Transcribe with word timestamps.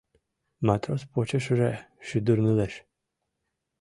Матрос 0.65 1.01
почешыже 1.11 1.71
шӱдырнылеш. 2.07 2.73